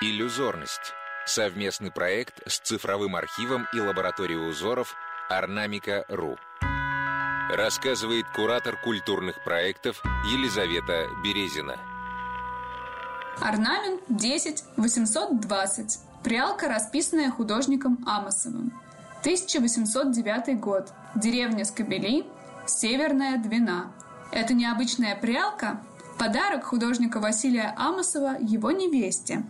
[0.00, 0.94] Иллюзорность.
[1.26, 4.94] Совместный проект с цифровым архивом и лабораторией узоров
[5.28, 6.36] Орнамика.ру.
[7.50, 10.00] Рассказывает куратор культурных проектов
[10.30, 11.80] Елизавета Березина.
[13.40, 15.98] Орнамент 10 820.
[16.22, 18.72] Прялка, расписанная художником Амосовым.
[19.22, 20.92] 1809 год.
[21.16, 22.24] Деревня Скобели.
[22.66, 23.90] Северная Двина.
[24.30, 25.80] Эта необычная прялка–
[26.20, 29.42] подарок художника Василия Амосова его невесте.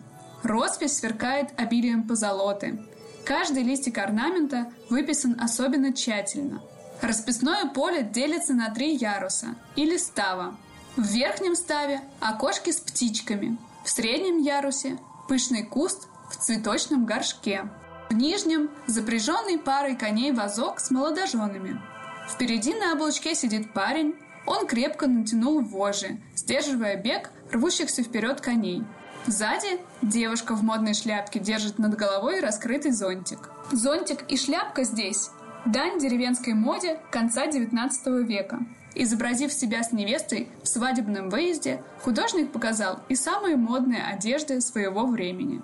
[0.42, 2.78] Роспись сверкает обилием позолоты.
[3.24, 6.62] Каждый листик орнамента выписан особенно тщательно.
[7.00, 10.56] Расписное поле делится на три яруса или става.
[10.96, 13.58] В верхнем ставе– окошки с птичками.
[13.84, 17.68] В среднем ярусе– пышный куст в цветочном горшке.
[18.10, 21.80] В нижнем– запряженный парой коней вазок с молодоженами.
[22.28, 24.14] Впереди на облачке сидит парень,
[24.46, 28.82] он крепко натянул вожжи, сдерживая бег рвущихся вперед коней.
[29.28, 33.50] Сзади девушка в модной шляпке держит над головой раскрытый зонтик.
[33.70, 35.30] Зонтик и шляпка здесь–
[35.66, 37.90] дань деревенской моде конца XIX
[38.24, 38.60] века.
[38.94, 45.60] Изобразив себя с невестой в свадебном выезде, художник показал и самые модные одежды своего времени.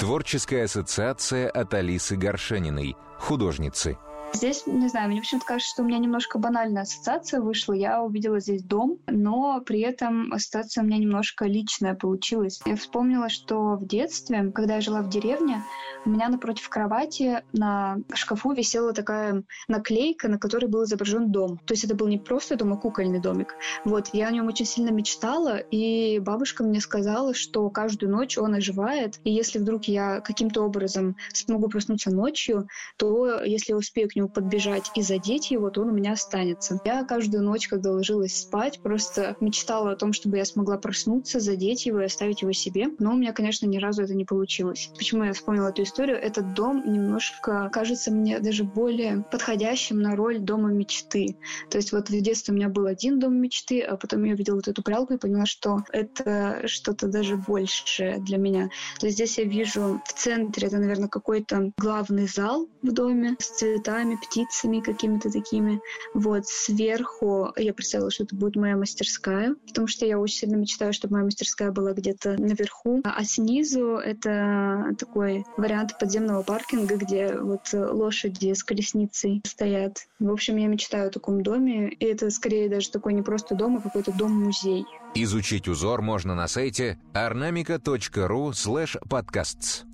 [0.00, 3.96] Творческая ассоциация от Алисы Горшениной, художницы–
[4.34, 7.74] Здесь, не знаю, мне почему-то кажется, что у меня немножко банальная ассоциация вышла.
[7.74, 12.60] Я увидела здесь дом, но при этом ассоциация у меня немножко личная получилась.
[12.64, 15.62] Я вспомнила, что в детстве, когда я жила в деревне,
[16.04, 21.58] у меня напротив кровати на шкафу висела такая наклейка, на которой был изображен дом.
[21.66, 23.54] То есть это был не просто дом, а кукольный домик.
[23.84, 28.54] Вот, я о нем очень сильно мечтала, и бабушка мне сказала, что каждую ночь он
[28.54, 32.66] оживает, и если вдруг я каким-то образом смогу проснуться ночью,
[32.96, 36.80] то если я успею к нему подбежать и задеть его, то он у меня останется.
[36.84, 41.86] Я каждую ночь, когда ложилась спать, просто мечтала о том, чтобы я смогла проснуться, задеть
[41.86, 42.88] его и оставить его себе.
[42.98, 44.90] Но у меня, конечно, ни разу это не получилось.
[44.96, 46.16] Почему я вспомнила эту историю?
[46.16, 51.36] Этот дом немножко кажется мне даже более подходящим на роль дома мечты.
[51.70, 54.56] То есть вот в детстве у меня был один дом мечты, а потом я увидела
[54.56, 58.68] вот эту прялку и поняла, что это что-то даже большее для меня.
[59.00, 63.58] То есть здесь я вижу в центре, это, наверное, какой-то главный зал в доме с
[63.58, 65.80] цветами, цветами, птицами какими-то такими.
[66.14, 70.92] Вот сверху я представила, что это будет моя мастерская, потому что я очень сильно мечтаю,
[70.92, 73.00] чтобы моя мастерская была где-то наверху.
[73.04, 80.06] А снизу это такой вариант подземного паркинга, где вот лошади с колесницей стоят.
[80.18, 83.76] В общем, я мечтаю о таком доме, и это скорее даже такой не просто дом,
[83.76, 84.84] а какой-то дом-музей.
[85.14, 89.91] Изучить узор можно на сайте ornamica.ru slash podcasts.